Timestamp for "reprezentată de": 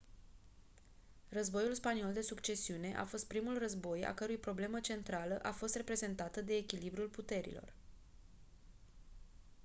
5.75-6.53